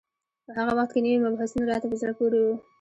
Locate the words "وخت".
0.77-0.91